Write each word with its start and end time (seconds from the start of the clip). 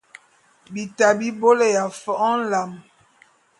Bita 0.73 1.07
bi 1.19 1.27
bôlé 1.41 1.67
ya 1.75 1.83
fo’o 2.01 2.31
nlam. 2.39 2.71